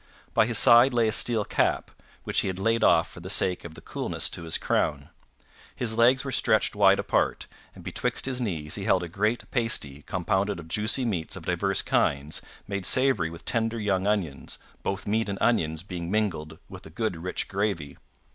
By 0.33 0.47
his 0.47 0.57
side 0.57 0.95
lay 0.95 1.07
a 1.07 1.11
steel 1.11 1.45
cap, 1.45 1.91
which 2.23 2.41
he 2.41 2.47
had 2.47 2.57
laid 2.57 2.83
off 2.83 3.07
for 3.07 3.19
the 3.19 3.29
sake 3.29 3.63
of 3.63 3.75
the 3.75 3.81
coolness 3.81 4.31
to 4.31 4.41
his 4.45 4.57
crown. 4.57 5.09
His 5.75 5.95
legs 5.95 6.25
were 6.25 6.31
stretched 6.31 6.75
wide 6.75 6.97
apart, 6.97 7.45
and 7.75 7.83
betwixt 7.83 8.25
his 8.25 8.41
knees 8.41 8.73
he 8.73 8.85
held 8.85 9.03
a 9.03 9.07
great 9.07 9.51
pasty 9.51 10.01
compounded 10.07 10.59
of 10.59 10.67
juicy 10.67 11.05
meats 11.05 11.35
of 11.35 11.45
divers 11.45 11.83
kinds 11.83 12.41
made 12.67 12.87
savory 12.87 13.29
with 13.29 13.45
tender 13.45 13.79
young 13.79 14.07
onions, 14.07 14.57
both 14.81 15.05
meat 15.05 15.29
and 15.29 15.37
onions 15.39 15.83
being 15.83 16.09
mingled 16.09 16.57
with 16.67 16.83
a 16.87 16.89
good 16.89 17.15
rich 17.17 17.47
gravy. 17.47 17.97